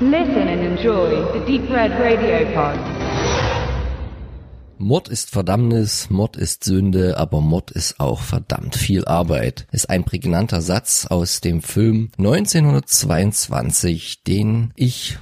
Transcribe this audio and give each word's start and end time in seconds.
Listen 0.00 0.48
and 0.48 0.60
enjoy 0.60 1.24
the 1.32 1.38
Deep 1.46 1.70
Red 1.70 1.92
Radio 2.00 2.44
Pod. 2.52 2.76
Mord 4.76 5.08
ist 5.08 5.30
Verdammnis, 5.30 6.10
Mord 6.10 6.36
ist 6.36 6.64
Sünde, 6.64 7.16
aber 7.16 7.40
Mord 7.40 7.70
ist 7.70 8.00
auch 8.00 8.20
verdammt 8.20 8.74
viel 8.74 9.04
Arbeit. 9.04 9.68
Ist 9.70 9.88
ein 9.88 10.02
prägnanter 10.02 10.62
Satz 10.62 11.06
aus 11.06 11.40
dem 11.40 11.62
Film 11.62 12.10
1922, 12.18 14.24
den 14.24 14.72
ich 14.74 15.16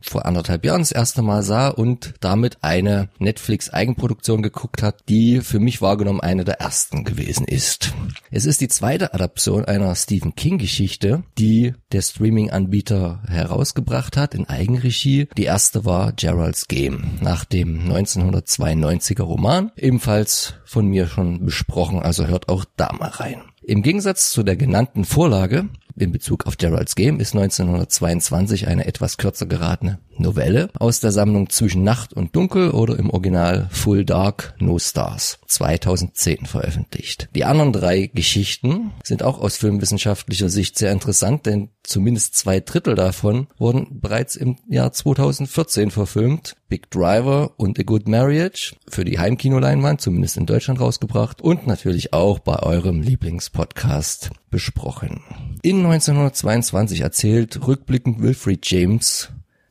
vor 0.00 0.26
anderthalb 0.26 0.64
Jahren 0.64 0.80
das 0.80 0.92
erste 0.92 1.22
Mal 1.22 1.42
sah 1.42 1.68
und 1.68 2.14
damit 2.20 2.58
eine 2.62 3.08
Netflix-Eigenproduktion 3.18 4.42
geguckt 4.42 4.82
hat, 4.82 5.08
die 5.08 5.40
für 5.40 5.58
mich 5.58 5.82
wahrgenommen 5.82 6.20
eine 6.20 6.44
der 6.44 6.60
ersten 6.60 7.04
gewesen 7.04 7.46
ist. 7.46 7.92
Es 8.30 8.46
ist 8.46 8.60
die 8.60 8.68
zweite 8.68 9.14
Adaption 9.14 9.64
einer 9.64 9.94
Stephen 9.94 10.34
King-Geschichte, 10.34 11.22
die 11.38 11.74
der 11.92 12.02
Streaming-Anbieter 12.02 13.22
herausgebracht 13.26 14.16
hat 14.16 14.34
in 14.34 14.48
Eigenregie. 14.48 15.28
Die 15.36 15.44
erste 15.44 15.84
war 15.84 16.12
Gerald's 16.12 16.68
Game 16.68 17.18
nach 17.20 17.44
dem 17.44 17.90
1992er 17.90 19.22
Roman, 19.22 19.72
ebenfalls 19.76 20.54
von 20.64 20.86
mir 20.86 21.06
schon 21.06 21.44
besprochen, 21.44 22.00
also 22.00 22.26
hört 22.26 22.48
auch 22.48 22.64
da 22.76 22.92
mal 22.92 23.08
rein. 23.08 23.42
Im 23.62 23.82
Gegensatz 23.82 24.30
zu 24.30 24.42
der 24.42 24.56
genannten 24.56 25.04
Vorlage 25.04 25.68
in 25.96 26.12
Bezug 26.12 26.46
auf 26.46 26.56
Gerald's 26.56 26.94
Game 26.94 27.18
ist 27.18 27.34
1922 27.34 28.68
eine 28.68 28.86
etwas 28.86 29.16
kürzer 29.16 29.46
geratene 29.46 29.98
Novelle 30.18 30.70
aus 30.78 31.00
der 31.00 31.12
Sammlung 31.12 31.50
Zwischen 31.50 31.82
Nacht 31.82 32.12
und 32.12 32.34
Dunkel 32.34 32.70
oder 32.70 32.98
im 32.98 33.10
Original 33.10 33.68
Full 33.70 34.04
Dark 34.04 34.54
No 34.58 34.78
Stars 34.78 35.38
2010 35.46 36.46
veröffentlicht. 36.46 37.28
Die 37.34 37.44
anderen 37.44 37.72
drei 37.72 38.10
Geschichten 38.12 38.92
sind 39.02 39.22
auch 39.22 39.40
aus 39.40 39.56
filmwissenschaftlicher 39.56 40.48
Sicht 40.48 40.78
sehr 40.78 40.92
interessant, 40.92 41.46
denn 41.46 41.70
zumindest 41.82 42.36
zwei 42.36 42.60
Drittel 42.60 42.94
davon 42.94 43.48
wurden 43.58 44.00
bereits 44.00 44.36
im 44.36 44.56
Jahr 44.68 44.92
2014 44.92 45.90
verfilmt. 45.90 46.56
Big 46.68 46.90
Driver 46.90 47.52
und 47.56 47.78
A 47.78 47.82
Good 47.82 48.08
Marriage 48.08 48.74
für 48.88 49.04
die 49.04 49.18
Heimkinoleinwand, 49.18 50.02
zumindest 50.02 50.36
in 50.36 50.44
Deutschland 50.44 50.80
rausgebracht 50.80 51.40
und 51.40 51.66
natürlich 51.66 52.12
auch 52.12 52.40
bei 52.40 52.58
eurem 52.62 53.00
Lieblingspodcast 53.00 54.30
besprochen. 54.50 55.22
In 55.62 55.78
1922 55.78 57.00
erzählt 57.00 57.66
rückblickend 57.66 58.20
Wilfried 58.20 58.70
James 58.70 59.30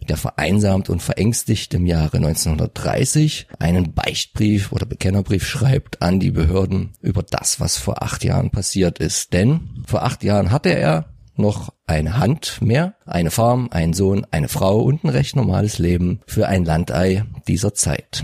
der 0.09 0.17
vereinsamt 0.17 0.89
und 0.89 1.01
verängstigt 1.01 1.73
im 1.73 1.85
Jahre 1.85 2.17
1930 2.17 3.47
einen 3.59 3.93
Beichtbrief 3.93 4.71
oder 4.71 4.85
Bekennerbrief 4.85 5.45
schreibt 5.45 6.01
an 6.01 6.19
die 6.19 6.31
Behörden 6.31 6.91
über 7.01 7.23
das, 7.23 7.59
was 7.59 7.77
vor 7.77 8.01
acht 8.03 8.23
Jahren 8.23 8.49
passiert 8.49 8.99
ist. 8.99 9.33
Denn 9.33 9.83
vor 9.85 10.03
acht 10.03 10.23
Jahren 10.23 10.51
hatte 10.51 10.69
er 10.69 11.05
noch 11.37 11.73
eine 11.85 12.17
Hand 12.17 12.61
mehr, 12.61 12.95
eine 13.05 13.31
Farm, 13.31 13.69
einen 13.71 13.93
Sohn, 13.93 14.25
eine 14.31 14.47
Frau 14.47 14.81
und 14.81 15.03
ein 15.03 15.09
recht 15.09 15.35
normales 15.35 15.77
Leben 15.79 16.21
für 16.25 16.47
ein 16.47 16.65
Landei 16.65 17.23
dieser 17.47 17.73
Zeit. 17.73 18.23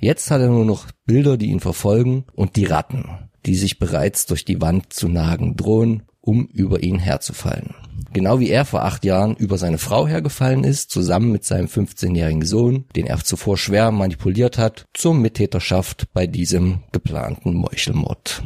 Jetzt 0.00 0.30
hat 0.30 0.40
er 0.40 0.48
nur 0.48 0.64
noch 0.64 0.86
Bilder, 1.04 1.36
die 1.36 1.50
ihn 1.50 1.60
verfolgen 1.60 2.24
und 2.34 2.56
die 2.56 2.64
Ratten, 2.64 3.06
die 3.46 3.56
sich 3.56 3.78
bereits 3.78 4.26
durch 4.26 4.44
die 4.44 4.60
Wand 4.60 4.92
zu 4.92 5.08
nagen 5.08 5.56
drohen, 5.56 6.04
um 6.20 6.46
über 6.46 6.82
ihn 6.82 6.98
herzufallen. 6.98 7.74
Genau 8.12 8.40
wie 8.40 8.50
er 8.50 8.64
vor 8.64 8.84
acht 8.84 9.04
Jahren 9.04 9.36
über 9.36 9.56
seine 9.56 9.78
Frau 9.78 10.06
hergefallen 10.06 10.64
ist, 10.64 10.90
zusammen 10.90 11.32
mit 11.32 11.44
seinem 11.44 11.66
15-jährigen 11.66 12.44
Sohn, 12.44 12.84
den 12.94 13.06
er 13.06 13.18
zuvor 13.18 13.56
schwer 13.56 13.90
manipuliert 13.90 14.58
hat, 14.58 14.86
zur 14.92 15.14
Mittäterschaft 15.14 16.12
bei 16.12 16.26
diesem 16.26 16.82
geplanten 16.92 17.54
Meuchelmord. 17.54 18.42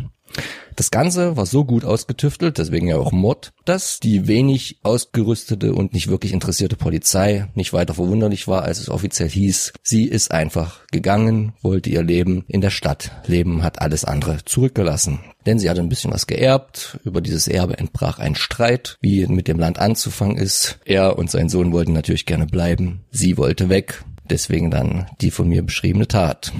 Das 0.86 0.92
Ganze 0.92 1.36
war 1.36 1.46
so 1.46 1.64
gut 1.64 1.84
ausgetüftelt, 1.84 2.58
deswegen 2.58 2.86
ja 2.86 2.96
auch 2.96 3.10
Mod, 3.10 3.52
dass 3.64 3.98
die 3.98 4.28
wenig 4.28 4.78
ausgerüstete 4.84 5.72
und 5.74 5.92
nicht 5.92 6.06
wirklich 6.06 6.32
interessierte 6.32 6.76
Polizei 6.76 7.48
nicht 7.56 7.72
weiter 7.72 7.94
verwunderlich 7.94 8.46
war, 8.46 8.62
als 8.62 8.78
es 8.78 8.88
offiziell 8.88 9.28
hieß, 9.28 9.72
sie 9.82 10.04
ist 10.04 10.30
einfach 10.30 10.86
gegangen, 10.92 11.54
wollte 11.60 11.91
ihr 11.91 12.04
Leben 12.04 12.44
in 12.46 12.60
der 12.60 12.70
Stadt 12.70 13.10
leben, 13.26 13.64
hat 13.64 13.82
alles 13.82 14.04
andere 14.04 14.44
zurückgelassen. 14.44 15.19
Denn 15.44 15.58
sie 15.58 15.69
hatte 15.69 15.80
ein 15.80 15.88
bisschen 15.88 16.12
was 16.12 16.28
geerbt, 16.28 17.00
über 17.02 17.20
dieses 17.20 17.48
Erbe 17.48 17.78
entbrach 17.78 18.20
ein 18.20 18.36
Streit, 18.36 18.96
wie 19.00 19.26
mit 19.26 19.48
dem 19.48 19.58
Land 19.58 19.80
anzufangen 19.80 20.36
ist. 20.36 20.78
Er 20.84 21.19
und 21.19 21.32
sein 21.32 21.48
Sohn 21.48 21.72
wollten 21.72 21.94
natürlich 21.94 22.26
gerne 22.26 22.46
bleiben, 22.46 23.00
sie 23.10 23.36
wollte 23.36 23.69
weg, 23.69 24.04
deswegen 24.30 24.70
dann 24.70 25.06
die 25.20 25.32
von 25.32 25.48
mir 25.48 25.64
beschriebene 25.64 26.06
Tat. 26.06 26.52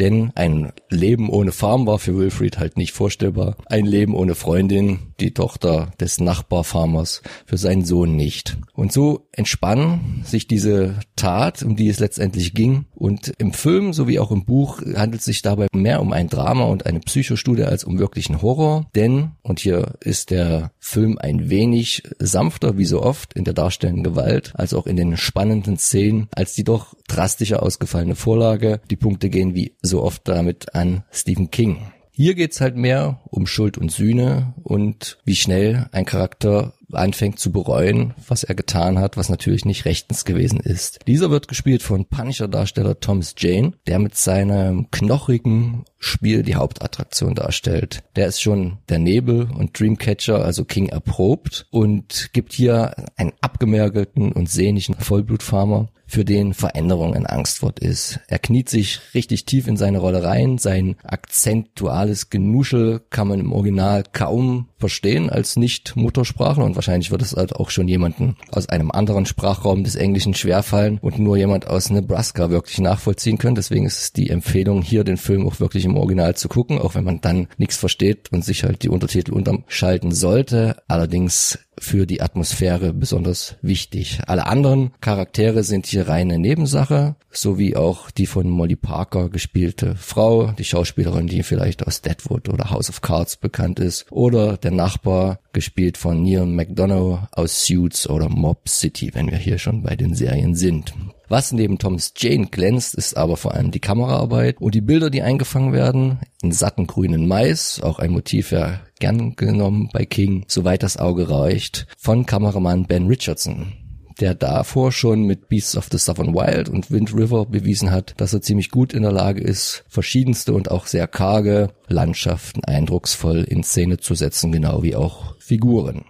Denn 0.00 0.32
ein 0.34 0.72
Leben 0.88 1.28
ohne 1.28 1.52
Farm 1.52 1.86
war 1.86 1.98
für 1.98 2.16
Wilfried 2.16 2.58
halt 2.58 2.78
nicht 2.78 2.92
vorstellbar. 2.92 3.56
Ein 3.66 3.84
Leben 3.84 4.14
ohne 4.14 4.34
Freundin, 4.34 4.98
die 5.20 5.34
Tochter 5.34 5.92
des 6.00 6.20
Nachbarfarmers, 6.20 7.22
für 7.44 7.58
seinen 7.58 7.84
Sohn 7.84 8.16
nicht. 8.16 8.56
Und 8.72 8.92
so 8.92 9.28
entspann 9.32 10.22
sich 10.24 10.48
diese 10.48 11.00
Tat, 11.16 11.62
um 11.62 11.76
die 11.76 11.88
es 11.88 12.00
letztendlich 12.00 12.54
ging. 12.54 12.86
Und 12.94 13.34
im 13.36 13.52
Film 13.52 13.92
sowie 13.92 14.18
auch 14.18 14.30
im 14.30 14.46
Buch 14.46 14.80
handelt 14.96 15.20
es 15.20 15.26
sich 15.26 15.42
dabei 15.42 15.66
mehr 15.72 16.00
um 16.00 16.14
ein 16.14 16.28
Drama 16.28 16.64
und 16.64 16.86
eine 16.86 17.00
Psychostudie 17.00 17.64
als 17.64 17.84
um 17.84 17.98
wirklichen 17.98 18.40
Horror. 18.40 18.88
Denn, 18.94 19.32
und 19.42 19.60
hier 19.60 19.98
ist 20.00 20.30
der 20.30 20.72
Film 20.78 21.18
ein 21.18 21.50
wenig 21.50 22.04
sanfter, 22.18 22.78
wie 22.78 22.86
so 22.86 23.02
oft, 23.02 23.34
in 23.34 23.44
der 23.44 23.54
darstellenden 23.54 24.04
Gewalt, 24.04 24.52
als 24.54 24.72
auch 24.72 24.86
in 24.86 24.96
den 24.96 25.18
spannenden 25.18 25.76
Szenen, 25.76 26.28
als 26.34 26.54
die 26.54 26.64
doch 26.64 26.94
drastischer 27.06 27.62
ausgefallene 27.62 28.14
Vorlage. 28.14 28.80
Die 28.90 28.96
Punkte 28.96 29.28
gehen 29.28 29.54
wie 29.54 29.74
so 29.90 30.02
oft 30.02 30.26
damit 30.26 30.74
an 30.74 31.04
Stephen 31.12 31.50
King. 31.50 31.92
Hier 32.12 32.34
geht's 32.34 32.60
halt 32.60 32.76
mehr 32.76 33.20
um 33.30 33.46
Schuld 33.46 33.76
und 33.78 33.90
Sühne 33.90 34.54
und 34.62 35.18
wie 35.24 35.36
schnell 35.36 35.88
ein 35.92 36.04
Charakter 36.04 36.72
anfängt 36.92 37.38
zu 37.38 37.52
bereuen, 37.52 38.14
was 38.28 38.44
er 38.44 38.54
getan 38.54 38.98
hat, 38.98 39.16
was 39.16 39.28
natürlich 39.28 39.64
nicht 39.64 39.84
rechtens 39.84 40.24
gewesen 40.24 40.60
ist. 40.60 41.00
Dieser 41.06 41.30
wird 41.30 41.48
gespielt 41.48 41.82
von 41.82 42.06
Punisher-Darsteller 42.06 43.00
Thomas 43.00 43.34
Jane, 43.38 43.72
der 43.86 43.98
mit 43.98 44.16
seinem 44.16 44.90
knochigen 44.90 45.84
Spiel 45.98 46.42
die 46.42 46.54
Hauptattraktion 46.54 47.34
darstellt. 47.34 48.02
Der 48.16 48.26
ist 48.26 48.40
schon 48.40 48.78
der 48.88 48.98
Nebel 48.98 49.48
und 49.50 49.78
Dreamcatcher, 49.78 50.44
also 50.44 50.64
King 50.64 50.88
erprobt 50.88 51.66
und 51.70 52.30
gibt 52.32 52.52
hier 52.52 52.94
einen 53.16 53.32
abgemergelten 53.40 54.32
und 54.32 54.48
sehnigen 54.48 54.94
Vollblutfarmer, 54.94 55.88
für 56.10 56.24
den 56.24 56.54
Veränderung 56.54 57.14
ein 57.14 57.26
Angstwort 57.26 57.78
ist. 57.78 58.18
Er 58.26 58.40
kniet 58.40 58.68
sich 58.68 59.00
richtig 59.14 59.44
tief 59.44 59.68
in 59.68 59.76
seine 59.76 59.98
Rolle 59.98 60.24
rein. 60.24 60.58
Sein 60.58 60.96
akzentuales 61.04 62.30
Genuschel 62.30 63.00
kann 63.10 63.28
man 63.28 63.38
im 63.38 63.52
Original 63.52 64.02
kaum 64.12 64.68
verstehen 64.76 65.30
als 65.30 65.56
Nicht-Muttersprachler 65.56 66.64
und 66.64 66.74
wahrscheinlich 66.80 67.10
wird 67.10 67.20
es 67.20 67.36
halt 67.36 67.54
auch 67.56 67.68
schon 67.68 67.88
jemanden 67.88 68.36
aus 68.50 68.70
einem 68.70 68.90
anderen 68.90 69.26
Sprachraum 69.26 69.84
des 69.84 69.96
Englischen 69.96 70.32
schwerfallen 70.32 70.96
und 71.02 71.18
nur 71.18 71.36
jemand 71.36 71.66
aus 71.66 71.90
Nebraska 71.90 72.48
wirklich 72.48 72.78
nachvollziehen 72.78 73.36
können. 73.36 73.54
Deswegen 73.54 73.84
ist 73.84 74.00
es 74.00 74.12
die 74.14 74.30
Empfehlung, 74.30 74.80
hier 74.80 75.04
den 75.04 75.18
Film 75.18 75.46
auch 75.46 75.60
wirklich 75.60 75.84
im 75.84 75.98
Original 75.98 76.36
zu 76.36 76.48
gucken, 76.48 76.78
auch 76.78 76.94
wenn 76.94 77.04
man 77.04 77.20
dann 77.20 77.48
nichts 77.58 77.76
versteht 77.76 78.32
und 78.32 78.46
sich 78.46 78.64
halt 78.64 78.82
die 78.82 78.88
Untertitel 78.88 79.34
unterschalten 79.34 80.12
sollte. 80.12 80.76
Allerdings 80.88 81.58
für 81.80 82.06
die 82.06 82.20
Atmosphäre 82.20 82.92
besonders 82.92 83.56
wichtig. 83.62 84.20
Alle 84.26 84.46
anderen 84.46 84.92
Charaktere 85.00 85.64
sind 85.64 85.86
hier 85.86 86.08
reine 86.08 86.38
Nebensache, 86.38 87.16
sowie 87.30 87.74
auch 87.74 88.10
die 88.10 88.26
von 88.26 88.48
Molly 88.48 88.76
Parker 88.76 89.30
gespielte 89.30 89.96
Frau, 89.96 90.52
die 90.52 90.64
Schauspielerin, 90.64 91.26
die 91.26 91.42
vielleicht 91.42 91.86
aus 91.86 92.02
Deadwood 92.02 92.48
oder 92.48 92.70
House 92.70 92.90
of 92.90 93.00
Cards 93.00 93.38
bekannt 93.38 93.80
ist, 93.80 94.06
oder 94.10 94.56
der 94.58 94.72
Nachbar, 94.72 95.40
gespielt 95.52 95.96
von 95.96 96.22
Neil 96.22 96.46
McDonough 96.70 97.28
aus 97.32 97.66
Suits 97.66 98.08
oder 98.08 98.28
Mob 98.28 98.68
City, 98.68 99.10
wenn 99.14 99.30
wir 99.30 99.38
hier 99.38 99.58
schon 99.58 99.82
bei 99.82 99.96
den 99.96 100.14
Serien 100.14 100.54
sind. 100.54 100.94
Was 101.28 101.52
neben 101.52 101.78
Thomas 101.78 102.12
Jane 102.16 102.46
glänzt, 102.46 102.94
ist 102.94 103.16
aber 103.16 103.36
vor 103.36 103.54
allem 103.54 103.70
die 103.70 103.80
Kameraarbeit 103.80 104.60
und 104.60 104.74
die 104.74 104.80
Bilder, 104.80 105.10
die 105.10 105.22
eingefangen 105.22 105.72
werden, 105.72 106.18
in 106.42 106.52
satten 106.52 106.86
grünen 106.86 107.26
Mais, 107.28 107.80
auch 107.82 107.98
ein 107.98 108.10
Motiv 108.12 108.52
ja 108.52 108.80
gern 108.98 109.36
genommen 109.36 109.90
bei 109.92 110.04
King, 110.04 110.44
soweit 110.48 110.82
das 110.82 110.96
Auge 110.96 111.30
reicht, 111.30 111.86
von 111.98 112.26
Kameramann 112.26 112.86
Ben 112.86 113.06
Richardson 113.06 113.72
der 114.20 114.34
davor 114.34 114.92
schon 114.92 115.22
mit 115.22 115.48
Beasts 115.48 115.76
of 115.78 115.88
the 115.90 115.96
Southern 115.96 116.34
Wild 116.34 116.68
und 116.68 116.90
Wind 116.90 117.14
River 117.14 117.46
bewiesen 117.46 117.90
hat, 117.90 118.12
dass 118.18 118.34
er 118.34 118.42
ziemlich 118.42 118.70
gut 118.70 118.92
in 118.92 119.02
der 119.02 119.12
Lage 119.12 119.40
ist, 119.40 119.84
verschiedenste 119.88 120.52
und 120.52 120.70
auch 120.70 120.86
sehr 120.86 121.06
karge 121.06 121.70
Landschaften 121.88 122.62
eindrucksvoll 122.64 123.44
in 123.44 123.62
Szene 123.62 123.96
zu 123.96 124.14
setzen, 124.14 124.52
genau 124.52 124.82
wie 124.82 124.94
auch 124.94 125.36
Figuren. 125.38 126.04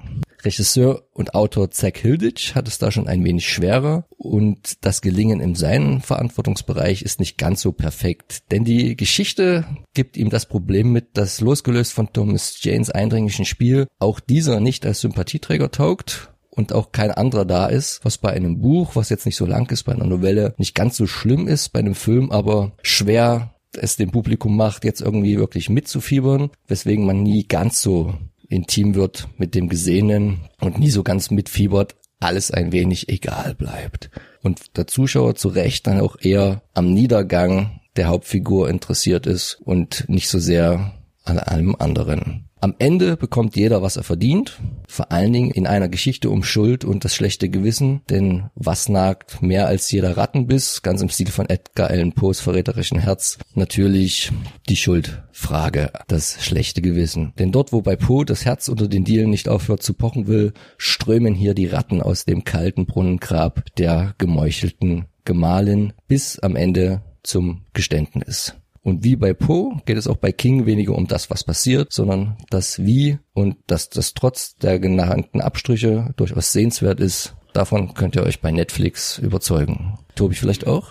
Regisseur 0.45 1.03
und 1.13 1.35
Autor 1.35 1.71
Zack 1.71 1.99
Hilditch 1.99 2.55
hat 2.55 2.69
es 2.69 2.79
da 2.79 2.91
schon 2.91 3.09
ein 3.09 3.25
wenig 3.25 3.49
schwerer. 3.49 4.05
Und 4.17 4.85
das 4.85 5.01
Gelingen 5.01 5.41
in 5.41 5.55
seinem 5.55 6.01
Verantwortungsbereich 6.01 7.03
ist 7.03 7.21
nicht 7.21 7.39
ganz 7.39 7.61
so 7.63 7.73
perfekt, 7.73 8.51
denn 8.51 8.65
die 8.65 8.97
Geschichte 8.97 9.65
gibt 9.95 10.17
ihm 10.17 10.31
das 10.31 10.47
Problem 10.47 10.93
mit, 10.93 11.17
dass 11.17 11.41
losgelöst 11.41 11.93
von 11.93 12.13
Thomas 12.13 12.63
Janes 12.63 12.91
eindringlichen 12.91 13.45
Spiel 13.45 13.87
auch 13.99 14.21
dieser 14.21 14.61
nicht 14.61 14.85
als 14.87 15.01
Sympathieträger 15.01 15.71
taugt 15.71 16.33
und 16.51 16.73
auch 16.73 16.93
kein 16.93 17.11
anderer 17.11 17.45
da 17.45 17.67
ist, 17.67 18.01
was 18.05 18.19
bei 18.19 18.31
einem 18.31 18.61
Buch, 18.61 18.97
was 18.97 19.09
jetzt 19.09 19.27
nicht 19.27 19.37
so 19.37 19.47
lang 19.47 19.71
ist, 19.71 19.85
bei 19.85 19.93
einer 19.93 20.07
Novelle 20.07 20.55
nicht 20.59 20.75
ganz 20.75 20.97
so 20.97 21.07
schlimm 21.07 21.49
ist, 21.49 21.71
bei 21.71 21.79
einem 21.79 21.95
Film 21.95 22.31
aber 22.31 22.73
schwer 22.83 23.55
es 23.73 23.97
dem 23.97 24.11
Publikum 24.11 24.57
macht, 24.57 24.85
jetzt 24.85 25.01
irgendwie 25.01 25.39
wirklich 25.39 25.71
mitzufiebern, 25.71 26.51
weswegen 26.67 27.07
man 27.07 27.23
nie 27.23 27.47
ganz 27.47 27.81
so 27.81 28.15
intim 28.51 28.95
wird 28.95 29.29
mit 29.39 29.55
dem 29.55 29.69
Gesehenen 29.69 30.41
und 30.61 30.79
nie 30.79 30.91
so 30.91 31.03
ganz 31.03 31.31
mitfiebert, 31.31 31.97
alles 32.19 32.51
ein 32.51 32.73
wenig 32.73 33.09
egal 33.09 33.55
bleibt. 33.55 34.11
Und 34.43 34.77
der 34.77 34.87
Zuschauer 34.87 35.37
zu 35.37 35.49
Recht 35.49 35.87
dann 35.87 36.01
auch 36.01 36.17
eher 36.21 36.63
am 36.75 36.93
Niedergang 36.93 37.81
der 37.97 38.09
Hauptfigur 38.09 38.69
interessiert 38.69 39.27
ist 39.27 39.55
und 39.65 40.05
nicht 40.09 40.29
so 40.29 40.39
sehr 40.39 40.93
an 41.25 41.39
allem 41.39 41.75
anderen. 41.77 42.50
Am 42.63 42.75
Ende 42.79 43.17
bekommt 43.17 43.57
jeder, 43.57 43.81
was 43.81 43.97
er 43.97 44.03
verdient. 44.03 44.61
Vor 44.87 45.11
allen 45.13 45.33
Dingen 45.33 45.51
in 45.51 45.67
einer 45.67 45.89
Geschichte 45.89 46.29
um 46.29 46.43
Schuld 46.43 46.85
und 46.85 47.07
das 47.07 47.15
schlechte 47.15 47.49
Gewissen. 47.49 48.03
Denn 48.11 48.51
was 48.55 48.91
nagt 48.91 49.41
mehr 49.41 49.67
als 49.67 49.91
jeder 49.91 50.19
Rattenbiss? 50.19 50.83
Ganz 50.83 51.01
im 51.01 51.09
Stil 51.09 51.31
von 51.31 51.49
Edgar 51.49 51.89
Allan 51.89 52.13
Poes 52.13 52.41
verräterischen 52.41 52.99
Herz. 52.99 53.39
Natürlich 53.55 54.31
die 54.69 54.77
Schuldfrage, 54.77 55.91
das 56.07 56.45
schlechte 56.45 56.83
Gewissen. 56.83 57.33
Denn 57.39 57.51
dort, 57.51 57.73
wo 57.73 57.81
bei 57.81 57.97
Poe 57.97 58.27
das 58.27 58.45
Herz 58.45 58.69
unter 58.69 58.89
den 58.89 59.05
Dielen 59.05 59.31
nicht 59.31 59.49
aufhört 59.49 59.83
zu 59.83 59.95
pochen 59.95 60.27
will, 60.27 60.53
strömen 60.77 61.35
hier 61.35 61.55
die 61.55 61.67
Ratten 61.67 62.03
aus 62.03 62.27
dem 62.27 62.45
kalten 62.45 62.85
Brunnengrab 62.85 63.65
der 63.77 64.15
gemeuchelten 64.19 65.07
Gemahlin 65.25 65.95
bis 66.09 66.39
am 66.39 66.57
Ende 66.57 67.01
zum 67.23 67.65
Geständnis. 67.73 68.55
Und 68.83 69.05
wie 69.05 69.17
bei 69.17 69.35
Poe 69.35 69.81
geht 69.85 69.99
es 69.99 70.07
auch 70.07 70.17
bei 70.17 70.33
King 70.33 70.67
weniger 70.67 70.95
um 70.95 71.07
das, 71.07 71.31
was 71.31 71.45
passiert, 71.45 71.93
sondern 71.93 72.37
das 72.49 72.83
Wie 72.85 73.19
und 73.35 73.57
dass 73.67 73.91
das 73.91 74.15
trotz 74.15 74.57
der 74.57 74.79
genannten 74.79 75.41
Abstriche 75.41 76.13
durchaus 76.17 76.53
sehenswert 76.53 77.01
ist. 77.01 77.35
Davon 77.53 77.95
könnt 77.95 78.15
ihr 78.15 78.23
euch 78.23 78.41
bei 78.41 78.53
Netflix 78.53 79.19
überzeugen. 79.19 79.99
Tobi 80.15 80.35
vielleicht 80.35 80.67
auch? 80.67 80.89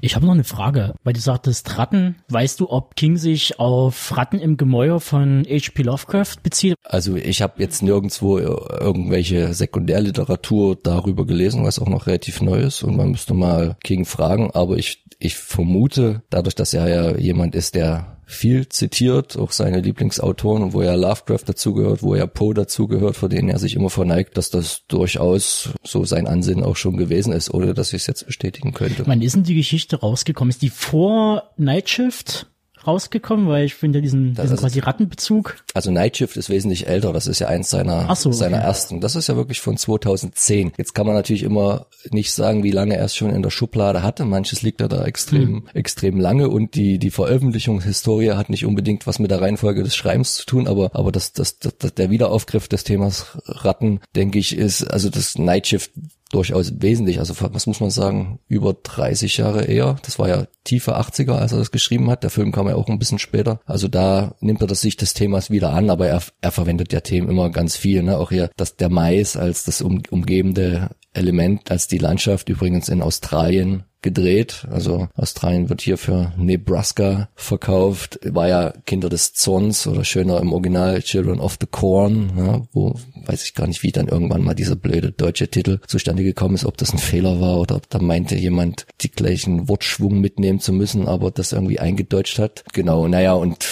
Ich 0.00 0.14
habe 0.14 0.24
noch 0.24 0.32
eine 0.32 0.44
Frage, 0.44 0.94
weil 1.04 1.12
du 1.12 1.20
sagtest 1.20 1.78
Ratten. 1.78 2.16
Weißt 2.28 2.60
du, 2.60 2.70
ob 2.70 2.96
King 2.96 3.16
sich 3.16 3.58
auf 3.58 4.16
Ratten 4.16 4.38
im 4.38 4.56
Gemäuer 4.56 5.00
von 5.00 5.44
H.P. 5.44 5.82
Lovecraft 5.82 6.36
bezieht? 6.42 6.76
Also 6.84 7.16
ich 7.16 7.42
habe 7.42 7.62
jetzt 7.62 7.82
nirgendwo 7.82 8.38
irgendwelche 8.38 9.52
Sekundärliteratur 9.52 10.78
darüber 10.82 11.26
gelesen, 11.26 11.64
was 11.64 11.78
auch 11.78 11.88
noch 11.88 12.06
relativ 12.06 12.40
neu 12.40 12.60
ist 12.60 12.82
und 12.82 12.96
man 12.96 13.10
müsste 13.10 13.34
mal 13.34 13.76
King 13.82 14.04
fragen, 14.04 14.50
aber 14.52 14.76
ich 14.76 15.01
ich 15.24 15.36
vermute, 15.36 16.22
dadurch, 16.30 16.54
dass 16.54 16.74
er 16.74 16.88
ja 16.88 17.16
jemand 17.16 17.54
ist, 17.54 17.74
der 17.74 18.18
viel 18.24 18.68
zitiert, 18.68 19.36
auch 19.36 19.52
seine 19.52 19.80
Lieblingsautoren, 19.80 20.72
wo 20.72 20.82
ja 20.82 20.94
Lovecraft 20.94 21.44
dazugehört, 21.46 22.02
wo 22.02 22.14
ja 22.14 22.26
Poe 22.26 22.54
dazugehört, 22.54 23.16
vor 23.16 23.28
denen 23.28 23.48
er 23.48 23.58
sich 23.58 23.76
immer 23.76 23.90
verneigt, 23.90 24.36
dass 24.36 24.50
das 24.50 24.86
durchaus 24.88 25.70
so 25.84 26.04
sein 26.04 26.26
Ansinnen 26.26 26.64
auch 26.64 26.76
schon 26.76 26.96
gewesen 26.96 27.32
ist, 27.32 27.52
ohne 27.52 27.74
dass 27.74 27.92
ich 27.92 28.02
es 28.02 28.06
jetzt 28.06 28.26
bestätigen 28.26 28.72
könnte. 28.72 29.06
Wann 29.06 29.22
ist 29.22 29.36
denn 29.36 29.44
die 29.44 29.54
Geschichte 29.54 30.00
rausgekommen? 30.00 30.50
Ist 30.50 30.62
die 30.62 30.70
vor 30.70 31.50
Night 31.56 31.90
Shift? 31.90 32.46
Rausgekommen, 32.86 33.48
weil 33.48 33.64
ich 33.64 33.74
finde 33.74 34.02
diesen, 34.02 34.34
diesen 34.34 34.56
quasi 34.56 34.80
Rattenbezug. 34.80 35.56
Also 35.74 35.90
Night 35.90 36.16
Shift 36.16 36.36
ist 36.36 36.50
wesentlich 36.50 36.86
älter, 36.86 37.12
das 37.12 37.26
ist 37.26 37.38
ja 37.38 37.48
eins 37.48 37.70
seiner, 37.70 38.14
so, 38.14 38.32
seiner 38.32 38.58
okay. 38.58 38.66
ersten. 38.66 39.00
Das 39.00 39.16
ist 39.16 39.28
ja 39.28 39.36
wirklich 39.36 39.60
von 39.60 39.76
2010. 39.76 40.72
Jetzt 40.76 40.94
kann 40.94 41.06
man 41.06 41.14
natürlich 41.14 41.42
immer 41.42 41.86
nicht 42.10 42.32
sagen, 42.32 42.62
wie 42.62 42.70
lange 42.70 42.96
er 42.96 43.04
es 43.04 43.16
schon 43.16 43.30
in 43.30 43.42
der 43.42 43.50
Schublade 43.50 44.02
hatte. 44.02 44.24
Manches 44.24 44.62
liegt 44.62 44.80
da 44.80 44.88
da 44.88 45.04
extrem, 45.04 45.48
hm. 45.48 45.68
extrem 45.74 46.20
lange 46.20 46.48
und 46.48 46.74
die, 46.74 46.98
die 46.98 47.10
Veröffentlichungshistorie 47.10 48.32
hat 48.32 48.50
nicht 48.50 48.66
unbedingt 48.66 49.06
was 49.06 49.18
mit 49.18 49.30
der 49.30 49.40
Reihenfolge 49.40 49.82
des 49.82 49.96
Schreibens 49.96 50.34
zu 50.34 50.46
tun, 50.46 50.66
aber, 50.66 50.90
aber 50.94 51.12
das, 51.12 51.32
das, 51.32 51.58
das, 51.58 51.94
der 51.94 52.10
Wiederaufgriff 52.10 52.68
des 52.68 52.84
Themas 52.84 53.38
Ratten, 53.46 54.00
denke 54.14 54.38
ich, 54.38 54.56
ist, 54.56 54.84
also 54.84 55.10
das 55.10 55.38
Night 55.38 55.66
Shift 55.66 55.90
durchaus 56.32 56.80
wesentlich, 56.80 57.18
also 57.18 57.34
was 57.38 57.66
muss 57.66 57.80
man 57.80 57.90
sagen, 57.90 58.40
über 58.48 58.74
30 58.74 59.36
Jahre 59.36 59.64
eher. 59.64 59.96
Das 60.04 60.18
war 60.18 60.28
ja 60.28 60.46
tiefe 60.64 60.98
80er, 60.98 61.32
als 61.32 61.52
er 61.52 61.58
das 61.58 61.70
geschrieben 61.70 62.10
hat. 62.10 62.22
Der 62.22 62.30
Film 62.30 62.52
kam 62.52 62.68
ja 62.68 62.74
auch 62.74 62.88
ein 62.88 62.98
bisschen 62.98 63.18
später. 63.18 63.60
Also 63.66 63.86
da 63.86 64.34
nimmt 64.40 64.60
er 64.62 64.66
das 64.66 64.80
sich 64.80 64.96
des 64.96 65.14
Themas 65.14 65.50
wieder 65.50 65.72
an, 65.72 65.90
aber 65.90 66.08
er, 66.08 66.22
er 66.40 66.50
verwendet 66.50 66.92
ja 66.92 67.00
Themen 67.00 67.28
immer 67.28 67.50
ganz 67.50 67.76
viel. 67.76 68.02
Ne? 68.02 68.16
Auch 68.16 68.30
hier, 68.30 68.50
dass 68.56 68.76
der 68.76 68.88
Mais 68.88 69.36
als 69.36 69.64
das 69.64 69.82
um, 69.82 70.02
umgebende 70.10 70.90
Element, 71.12 71.70
als 71.70 71.86
die 71.86 71.98
Landschaft 71.98 72.48
übrigens 72.48 72.88
in 72.88 73.02
Australien 73.02 73.84
gedreht. 74.02 74.66
Also 74.70 75.08
Australien 75.14 75.68
wird 75.68 75.80
hier 75.80 75.96
für 75.96 76.32
Nebraska 76.36 77.28
verkauft. 77.34 78.18
War 78.24 78.48
ja 78.48 78.74
Kinder 78.84 79.08
des 79.08 79.32
Zorns 79.32 79.86
oder 79.86 80.04
schöner 80.04 80.40
im 80.40 80.52
Original 80.52 81.00
Children 81.02 81.40
of 81.40 81.56
the 81.60 81.66
Corn, 81.70 82.32
ja, 82.36 82.62
wo 82.72 82.96
weiß 83.24 83.44
ich 83.44 83.54
gar 83.54 83.68
nicht, 83.68 83.82
wie 83.84 83.92
dann 83.92 84.08
irgendwann 84.08 84.42
mal 84.42 84.54
dieser 84.54 84.74
blöde 84.74 85.12
deutsche 85.12 85.48
Titel 85.48 85.78
zustande 85.86 86.24
gekommen 86.24 86.56
ist, 86.56 86.64
ob 86.64 86.76
das 86.76 86.92
ein 86.92 86.98
Fehler 86.98 87.40
war 87.40 87.60
oder 87.60 87.76
ob 87.76 87.88
da 87.88 88.00
meinte 88.00 88.34
jemand, 88.34 88.86
die 89.00 89.10
gleichen 89.10 89.68
Wortschwung 89.68 90.20
mitnehmen 90.20 90.58
zu 90.58 90.72
müssen, 90.72 91.06
aber 91.06 91.30
das 91.30 91.52
irgendwie 91.52 91.78
eingedeutscht 91.78 92.40
hat. 92.40 92.64
Genau, 92.72 93.06
naja, 93.06 93.34
und 93.34 93.64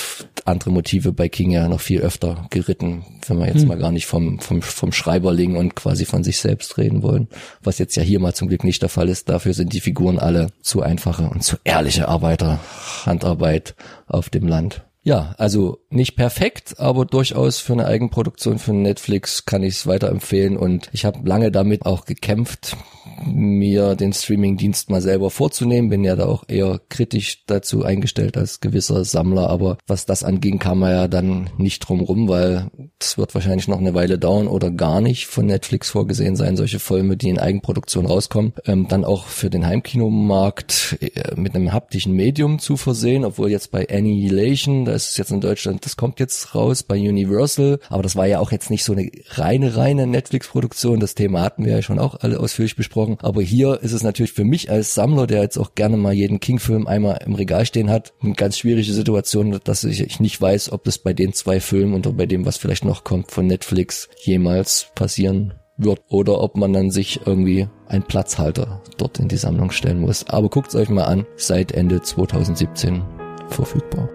andere 0.46 0.70
Motive 0.70 1.12
bei 1.12 1.28
King 1.28 1.50
ja 1.50 1.68
noch 1.68 1.80
viel 1.80 2.00
öfter 2.00 2.46
geritten, 2.50 3.04
wenn 3.26 3.38
wir 3.38 3.46
jetzt 3.46 3.62
hm. 3.62 3.68
mal 3.68 3.78
gar 3.78 3.92
nicht 3.92 4.06
vom, 4.06 4.38
vom, 4.40 4.62
vom 4.62 4.92
Schreiberling 4.92 5.56
und 5.56 5.74
quasi 5.74 6.04
von 6.04 6.24
sich 6.24 6.38
selbst 6.38 6.78
reden 6.78 7.02
wollen, 7.02 7.28
was 7.62 7.78
jetzt 7.78 7.96
ja 7.96 8.02
hier 8.02 8.20
mal 8.20 8.34
zum 8.34 8.48
Glück 8.48 8.64
nicht 8.64 8.82
der 8.82 8.88
Fall 8.88 9.08
ist. 9.08 9.28
Dafür 9.28 9.54
sind 9.54 9.72
die 9.72 9.80
Figuren 9.80 10.18
alle 10.18 10.48
zu 10.62 10.82
einfache 10.82 11.24
und 11.24 11.42
zu 11.42 11.56
ehrliche 11.64 12.08
Arbeiter, 12.08 12.60
Handarbeit 13.04 13.74
auf 14.06 14.30
dem 14.30 14.46
Land. 14.46 14.82
Ja, 15.02 15.34
also 15.38 15.78
nicht 15.88 16.14
perfekt, 16.14 16.78
aber 16.78 17.06
durchaus 17.06 17.58
für 17.58 17.72
eine 17.72 17.86
Eigenproduktion 17.86 18.58
für 18.58 18.74
Netflix 18.74 19.46
kann 19.46 19.62
ich 19.62 19.76
es 19.76 19.86
weiterempfehlen 19.86 20.58
und 20.58 20.90
ich 20.92 21.06
habe 21.06 21.26
lange 21.26 21.50
damit 21.50 21.86
auch 21.86 22.04
gekämpft, 22.04 22.76
mir 23.24 23.96
den 23.96 24.12
Streaming-Dienst 24.12 24.90
mal 24.90 25.00
selber 25.00 25.30
vorzunehmen. 25.30 25.90
Bin 25.90 26.04
ja 26.04 26.16
da 26.16 26.26
auch 26.26 26.44
eher 26.48 26.80
kritisch 26.88 27.44
dazu 27.46 27.84
eingestellt 27.84 28.36
als 28.36 28.60
gewisser 28.60 29.04
Sammler, 29.04 29.48
aber 29.48 29.78
was 29.86 30.06
das 30.06 30.24
anging, 30.24 30.58
kam 30.58 30.80
man 30.80 30.92
ja 30.92 31.08
dann 31.08 31.50
nicht 31.58 31.80
drum 31.80 32.00
rum, 32.00 32.28
weil 32.28 32.70
es 33.00 33.18
wird 33.18 33.34
wahrscheinlich 33.34 33.68
noch 33.68 33.78
eine 33.78 33.94
Weile 33.94 34.18
dauern 34.18 34.48
oder 34.48 34.70
gar 34.70 35.00
nicht 35.00 35.26
von 35.26 35.46
Netflix 35.46 35.90
vorgesehen 35.90 36.36
sein, 36.36 36.56
solche 36.56 36.78
Filme, 36.78 37.16
die 37.16 37.28
in 37.28 37.38
Eigenproduktion 37.38 38.06
rauskommen, 38.06 38.52
ähm, 38.66 38.88
dann 38.88 39.04
auch 39.04 39.26
für 39.26 39.50
den 39.50 39.66
Heimkinomarkt 39.66 40.98
äh, 41.00 41.34
mit 41.36 41.54
einem 41.54 41.72
haptischen 41.72 42.14
Medium 42.14 42.58
zu 42.58 42.76
versehen, 42.76 43.24
obwohl 43.24 43.50
jetzt 43.50 43.70
bei 43.70 43.88
Annihilation, 43.88 44.84
da 44.90 44.96
ist 44.96 45.10
es 45.10 45.16
jetzt 45.16 45.30
in 45.30 45.40
Deutschland, 45.40 45.84
das 45.84 45.96
kommt 45.96 46.18
jetzt 46.18 46.54
raus 46.54 46.82
bei 46.82 46.96
Universal, 46.96 47.78
aber 47.88 48.02
das 48.02 48.16
war 48.16 48.26
ja 48.26 48.40
auch 48.40 48.50
jetzt 48.50 48.70
nicht 48.70 48.82
so 48.82 48.92
eine 48.92 49.08
reine, 49.28 49.76
reine 49.76 50.06
Netflix-Produktion. 50.08 50.98
Das 50.98 51.14
Thema 51.14 51.42
hatten 51.42 51.64
wir 51.64 51.76
ja 51.76 51.82
schon 51.82 52.00
auch 52.00 52.16
alle 52.20 52.40
ausführlich 52.40 52.74
besprochen. 52.74 53.16
Aber 53.22 53.40
hier 53.40 53.80
ist 53.82 53.92
es 53.92 54.02
natürlich 54.02 54.32
für 54.32 54.44
mich 54.44 54.68
als 54.68 54.94
Sammler, 54.94 55.28
der 55.28 55.42
jetzt 55.42 55.58
auch 55.58 55.76
gerne 55.76 55.96
mal 55.96 56.12
jeden 56.12 56.40
King-Film 56.40 56.88
einmal 56.88 57.20
im 57.24 57.36
Regal 57.36 57.64
stehen 57.66 57.88
hat, 57.88 58.12
eine 58.20 58.34
ganz 58.34 58.58
schwierige 58.58 58.92
Situation, 58.92 59.60
dass 59.62 59.84
ich 59.84 60.18
nicht 60.18 60.40
weiß, 60.40 60.72
ob 60.72 60.82
das 60.82 60.98
bei 60.98 61.12
den 61.12 61.32
zwei 61.34 61.60
Filmen 61.60 61.94
und 61.94 62.16
bei 62.16 62.26
dem, 62.26 62.44
was 62.44 62.56
vielleicht 62.56 62.84
noch 62.84 63.04
kommt 63.04 63.30
von 63.30 63.46
Netflix, 63.46 64.08
jemals 64.24 64.88
passieren 64.96 65.54
wird 65.76 66.00
oder 66.08 66.40
ob 66.40 66.56
man 66.56 66.72
dann 66.72 66.90
sich 66.90 67.20
irgendwie 67.26 67.68
einen 67.86 68.02
Platzhalter 68.02 68.82
dort 68.98 69.20
in 69.20 69.28
die 69.28 69.36
Sammlung 69.36 69.70
stellen 69.70 70.00
muss. 70.00 70.28
Aber 70.28 70.48
guckt 70.48 70.70
es 70.70 70.74
euch 70.74 70.88
mal 70.88 71.04
an, 71.04 71.26
seit 71.36 71.70
Ende 71.70 72.02
2017 72.02 73.02
verfügbar. 73.48 74.08